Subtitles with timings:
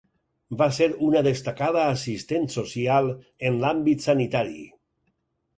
[0.61, 3.13] Va ser una destacada assistent social
[3.51, 4.67] en l'àmbit sanitari.